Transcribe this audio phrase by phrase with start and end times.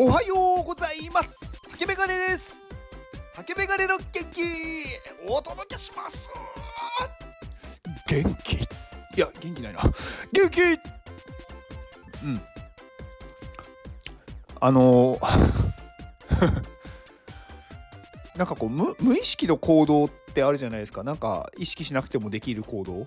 [0.00, 1.60] おはようございます。
[1.72, 2.64] 竹メガネです。
[3.34, 4.44] 竹メガネの元気
[5.28, 6.30] お届けします。
[8.06, 8.54] 元気。
[8.54, 8.58] い
[9.16, 9.80] や元気ないな。
[10.32, 10.60] 元気。
[10.62, 10.66] う
[12.28, 12.40] ん。
[14.60, 16.62] あのー
[18.38, 21.02] なんかこう無無意識の行動ってあるじゃないですか。
[21.02, 23.04] なんか意識しなくてもできる行動。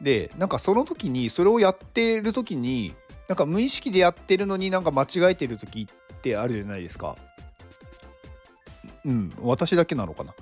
[0.00, 2.96] でなんかその時にそれをやってる時に
[3.28, 7.16] なんか無意識でやってるのになんか間違えてる時ってあるじゃないですか。
[9.04, 10.34] うん私だけなのかな。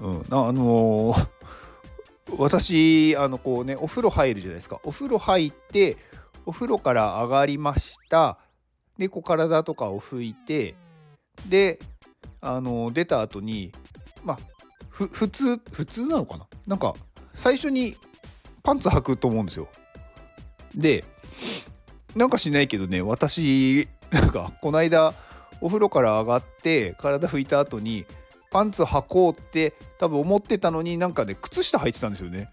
[0.00, 1.28] うんあのー
[2.38, 4.80] 私あのこうねお風呂入るじゃないですか。
[4.84, 5.96] お風呂入って
[6.46, 8.38] お風呂から上がりました。
[8.98, 10.76] でこう体とかを拭いて
[11.48, 11.80] で
[12.40, 13.72] あの出た後に
[14.22, 14.38] まあ
[14.88, 16.46] ふ普通普通なのかな。
[16.66, 16.94] なんか
[17.34, 17.96] 最初に
[18.62, 19.68] パンツ履くと思うんですよ。
[20.74, 21.04] で
[22.14, 25.14] なんかしないけどね私なんかこの間
[25.60, 28.06] お風呂から上がって体拭いた後に
[28.50, 32.50] パンツ履こうって多分思ってたのになんかね靴下履いてたんですよね。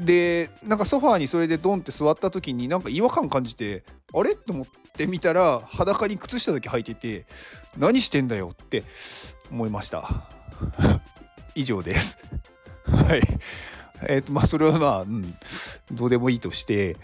[0.00, 4.34] でなんかソファーにそれでドンって座った時になんか違和感感じてあれ？
[4.34, 7.26] と思ってみたら裸に靴下だけ履いてて
[7.76, 8.84] 何してんだよって
[9.50, 10.28] 思いました。
[11.54, 12.18] 以上です。
[12.86, 13.22] はい。
[14.08, 15.34] えっ、とまあそれはまあ、うん、
[15.92, 16.96] どうでもいいとして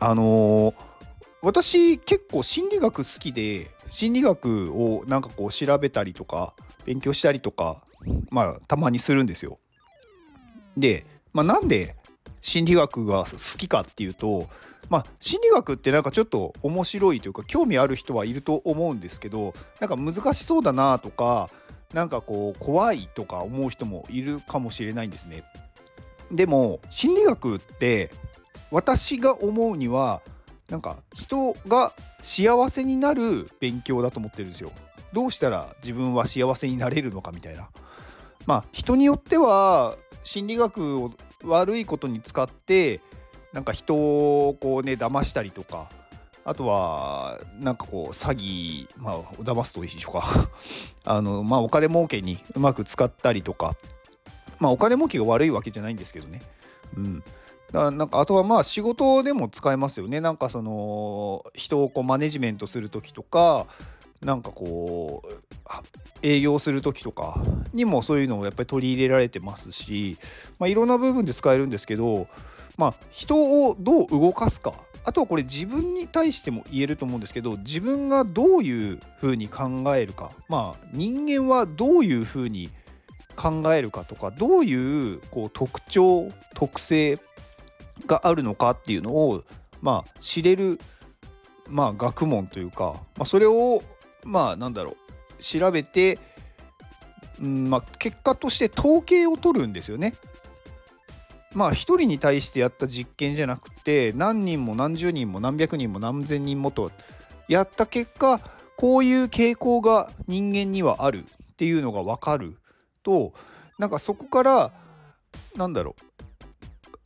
[0.00, 0.74] あのー
[1.42, 7.84] 私結構心理学好きで心理学をなんかこう調べたりとか勉強したりとか
[8.30, 9.60] まあたまにするんですよ。
[10.76, 11.94] で、まあ、なんで
[12.40, 14.48] 心理学が好きかっていうと
[14.88, 21.48] まあ心理学ってなんかちょっと面白いというか興味ある人はいると思うんですけどなんか難しそうだなとか
[21.94, 25.44] なんかこう怖いとか思う人もいるかもしれないんですね。
[26.32, 28.10] でも心理学って
[28.70, 30.22] 私が思うには
[30.68, 34.72] なんか人が幸せになる勉強だと思ってるんですよ。
[35.12, 37.68] どうしたら自分は幸せになれるのかみたいな。
[38.46, 41.12] まあ人によっては心理学を
[41.44, 43.00] 悪いことに使って
[43.52, 45.88] なんか人をこうね騙したりとか
[46.44, 50.24] あとはなんかこう詐欺まあ騙すと一緒か
[51.04, 53.76] あのまあお金儲けにうまく使ったりとか
[54.58, 56.42] まあお金儲けが悪いわけじゃないんですけどね。
[56.96, 57.22] うん、
[57.72, 60.20] だなんかあとはまあ仕事でも使えますよね。
[60.20, 63.66] なんかその人をこうマネジメントする時とか
[64.22, 65.28] なんかこう
[66.22, 70.16] 営業する時とかにもそういうのをやっぱり取り入れられてますし、
[70.58, 72.26] まあ、いろんな部分で使えるんですけど、
[72.76, 74.72] まあ、人をどう動かすか。
[75.04, 80.32] あとはこれ自分に対しても言えると思うんですけど自分がどういうふうに考えるか。
[80.48, 82.70] まあ人間はどういうふうに
[83.36, 87.20] 考えるかとかどういうこう特徴特性
[88.06, 89.42] があるのかっていうのを
[89.80, 90.80] まあ知れる
[91.68, 93.82] まあ学問というか、まあ、それを
[94.24, 94.96] まあなんだろ
[95.38, 96.18] う調べて、
[97.40, 100.14] うんまあ、結果として統計を取るんですよね。
[101.52, 106.90] まあ一人に対してやった実験じゃなくて何人も何十人も何百人も何千人もと
[107.48, 108.40] やった結果
[108.76, 112.58] こういう傾向が人間にはあるっていうのが分かる
[113.02, 113.32] と
[113.78, 114.72] なんかそこから
[115.56, 116.15] なんだろう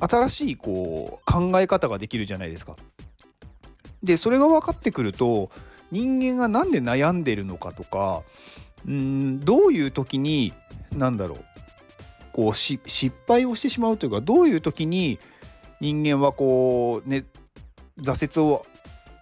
[0.00, 2.77] 新しいこう考え方ができるじゃないですか。
[4.03, 5.50] でそれが分かってくると
[5.91, 8.22] 人間が何で悩んでるのかとか
[8.87, 10.53] うんどういう時に
[10.93, 11.44] 何だろう
[12.33, 12.81] こう失
[13.28, 15.19] 敗をしてしまうというかどういう時に
[15.81, 17.25] 人間はこうね
[17.99, 18.65] 挫折を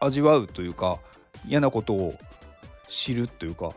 [0.01, 1.01] 味わうというか
[1.47, 2.15] 嫌なことを
[2.87, 3.73] 知るというか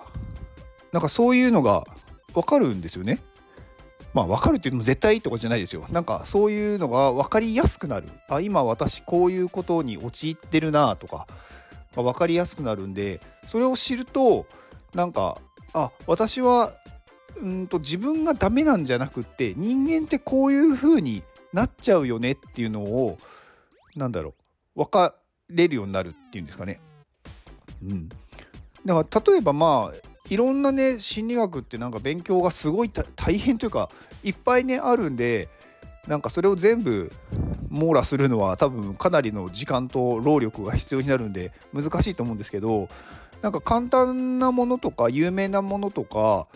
[0.91, 1.85] なんかそういうのが
[2.33, 3.21] 分かるんですよね。
[4.13, 5.85] まあ分かるっていうのも絶対いいとかじゃないですよ。
[5.91, 8.07] なんかそういうのが分かりやすくなる。
[8.27, 11.27] あ今私こういうことに陥ってるなとか
[11.95, 14.45] が分かりやすくなるんでそれを知ると
[14.93, 15.37] なんか
[15.73, 16.73] あ私は
[17.37, 21.23] うんと自分がダメなんじゃなくって人間ってこういう風に
[21.53, 23.17] なっちゃうよねっていうのを
[23.95, 24.33] なんだろ
[24.75, 25.15] う分か
[25.49, 26.79] れるようになるっていうんですかね。
[27.83, 28.09] うん、
[28.85, 33.89] だから例えばまあいろんなね心理学ってなんか勉強がすごい大変というか
[34.23, 35.49] いっぱいねあるんで
[36.07, 37.11] なんかそれを全部
[37.67, 42.87] 網羅するのは多分かなりの時間と労力が必要になるんで難しいと思うんですけど
[43.41, 46.47] なんか簡単なものとか有名なものとか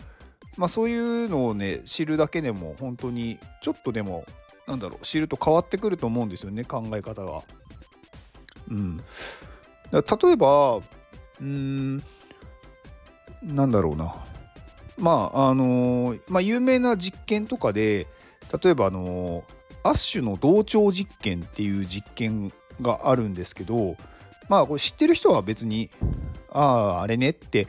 [0.56, 4.24] まあそういうのをね知るだけでも本当にちょっとでも
[4.66, 7.42] なんだろう知ると変わってくると思うんですよね考え方が。
[8.68, 8.96] うん、
[9.92, 10.80] 例えば
[11.40, 12.02] うん
[13.42, 14.14] なんだろうな。
[14.98, 18.06] まああのー、まあ有名な実験とかで
[18.62, 23.96] 例えばあのー、アッシュの同調実験っていう実験があるんですけど
[24.48, 25.90] まあこれ知ってる人は別に
[26.50, 27.68] あああれねって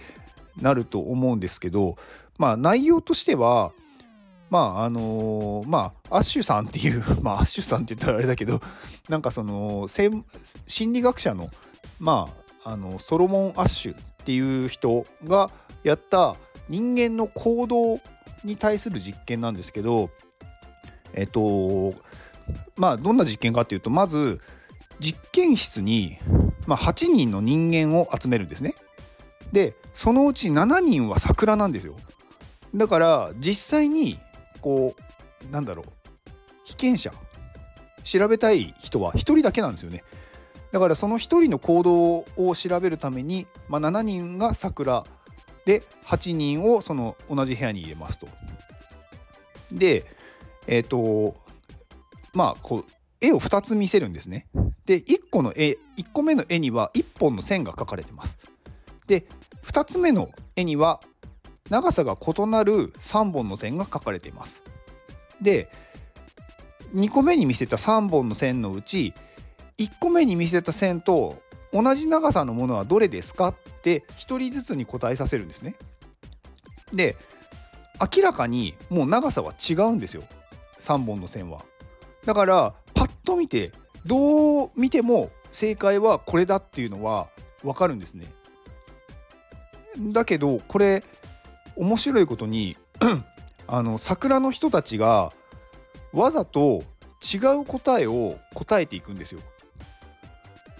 [0.55, 1.95] なると思うんですけど
[2.37, 3.73] まあ内容としては
[4.49, 8.61] まああのー、まあアッシュさんっていう まあアッシュさんって言ったらあれだけど
[9.09, 11.49] なんかその心理学者の
[11.99, 12.29] ま
[12.63, 15.49] ああのソロモン・アッシュっていう人が
[15.83, 16.35] やった
[16.67, 18.01] 人間の行動
[18.43, 20.09] に対する実験なんですけど
[21.13, 21.93] えっと
[22.75, 24.41] まあどんな実験かっていうとまず
[24.99, 26.17] 実験室に、
[26.65, 28.75] まあ、8人の人間を集めるんですね。
[29.53, 31.95] でそのうち7人は桜なんですよ。
[32.75, 34.19] だから実際に
[34.59, 34.93] こ
[35.47, 35.85] うなんだろう
[36.65, 37.13] 被験者
[38.03, 40.03] 調べたい人は1人だけなんですよね。
[40.71, 45.05] だからその1人の行動を調べるために、まあ、7人が桜
[45.65, 48.27] で8人をその同じ部屋に入れますと。
[49.71, 50.05] で
[50.65, 51.35] えっ、ー、と
[52.33, 52.85] まあこう
[53.19, 54.47] 絵を2つ見せるんですね。
[54.85, 58.37] で1個の絵1個目の絵には1本の線が描かれてます。
[59.07, 59.27] で
[59.65, 61.01] 2つ目の絵には
[61.69, 64.63] 長さが異なる3本の線が描かれています。
[65.41, 65.69] で
[66.93, 69.13] 2個目に見せた3本の線のうち
[69.77, 71.41] 1個目に見せた線と
[71.71, 75.75] 同じ長さのものはどれですかって1人ずつに答えさせるんですね。
[76.93, 77.15] で
[78.15, 80.23] 明らかにもう長さは違うんですよ
[80.79, 81.61] 3本の線は。
[82.25, 83.71] だからパッと見て
[84.05, 87.29] どう見ても正解はこれだっていうのは
[87.63, 88.27] 分かるんですね。
[89.99, 91.03] だけどこれ
[91.75, 92.77] 面白いことに
[93.67, 95.31] あの桜の人たちが
[96.13, 96.83] わざと
[97.21, 99.41] 違う答えを答えていくんですよ。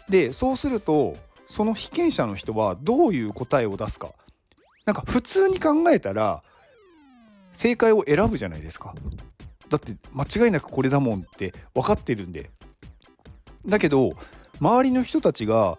[0.10, 4.12] でそうするとその被験者の人はどういう答えを出すか。
[4.86, 6.44] なんか普通に考えたら
[7.52, 8.94] 正解を選ぶじゃないですか。
[9.70, 12.52] だって間違いなくこれだもんって分かってるんで。
[13.66, 14.14] だけど
[14.60, 15.78] 周りの人たちが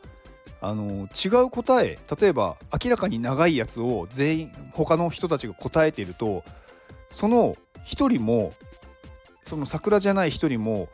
[0.61, 6.45] あの違う答え例えば明らかに長いやつを全員他の人たちが答えてると
[7.11, 8.53] その1人も
[9.43, 10.89] その桜じゃない1人も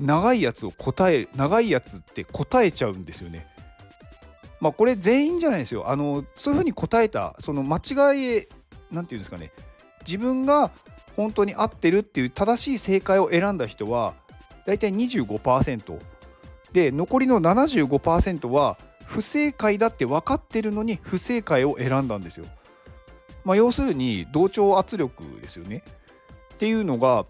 [0.00, 3.46] 長いやつを答え長いやつって答えちゃうんですよね。
[4.60, 5.90] まあこれ全員じゃないですよ。
[5.90, 8.48] あのそういうふうに答えたその間違い
[8.90, 9.52] 何て言うんですかね
[10.06, 10.70] 自分が
[11.16, 14.14] 本当に合ってるっていう正しい正解を選んだ人は
[14.66, 16.00] だいたい25%
[16.72, 22.46] で残りの75%は不正解だって分かってるのに不正解を選んだんですよ。
[23.44, 25.82] まあ、要するに同調圧力ですよね。
[26.54, 27.26] っていうのが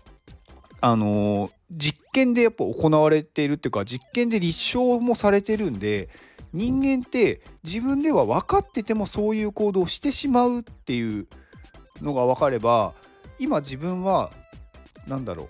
[0.80, 6.08] あのー、実験でやっぱ行われているっていうか実験で立証もされてるんで
[6.52, 11.26] 人間って自分では分かっててもそういう行動をしてしまうっていう
[12.02, 12.92] のが分かれば
[13.38, 14.30] 今自分は
[15.06, 15.48] 何だろう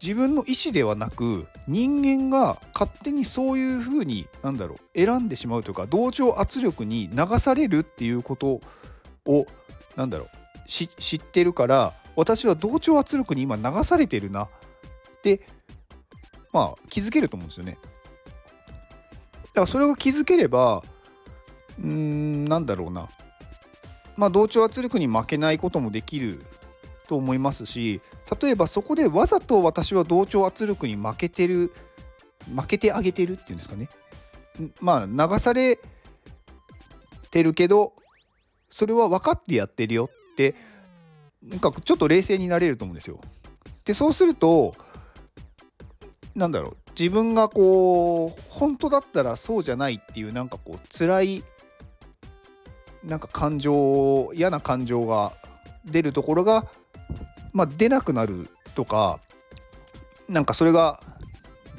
[0.00, 8.60] 自分の意思ではなく人間が勝手にそういうふうに何だろう選んでしまうというか同調圧力に流されるっていうこと
[9.26, 9.46] を
[9.96, 10.28] 何だろう
[10.66, 14.48] 知ってるから私は同調圧力に今流されてるなっ
[15.22, 15.40] て
[16.54, 17.76] まあ気づけると思うんですよね。
[17.82, 20.82] だからそれが気づければ
[21.78, 23.08] うーんなんだろうな
[24.16, 26.40] まあ同調圧力に負けないこともできる
[27.08, 28.00] と思いますし
[28.40, 31.72] 例えばそこでわざと私は同調圧力に負けてる
[32.54, 33.88] 負けてあげてるっていうんですかね
[34.80, 35.78] まあ流され
[37.30, 37.92] てるけど
[38.68, 40.54] それは分かってやってるよって
[41.42, 43.20] なんかちょっと冷静になれると思うんですよ。
[43.84, 44.74] でそうすると
[46.34, 46.76] なんだろう。
[46.98, 51.44] 自分がこう本当だったらそうじゃないっていうなんかこう辛い
[53.02, 55.32] なんか感情嫌な感情が
[55.84, 56.66] 出るところが
[57.54, 59.20] まあ、出なくなるとか
[60.28, 61.00] なんかそれが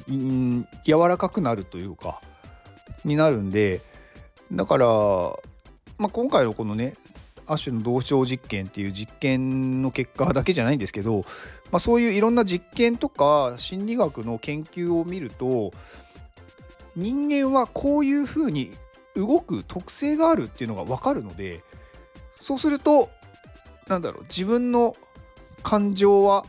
[0.09, 2.21] ん柔らかくなるというか
[3.03, 3.81] になるんで
[4.51, 4.87] だから、
[5.97, 6.95] まあ、今回のこのね
[7.47, 11.19] 亜種の同調実験っていう実験の結果だけじゃないんですけど、
[11.71, 15.71] まあ、そういういろんな実験とか心理学の研究を見ると
[16.95, 18.71] 人間はこういうふうに
[19.15, 21.63] 動く特性があるっていうのが分かるので
[22.39, 23.09] そうすると
[23.87, 24.95] なんだろう自分の
[25.63, 26.45] 感情は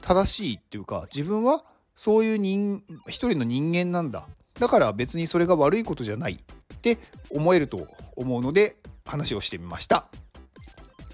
[0.00, 4.26] 正しいっていうか自分はそういう人一人の人間なんだ。
[4.58, 6.98] だから別にそれが悪いことじゃないって
[7.30, 10.08] 思えると思うので話をしてみました。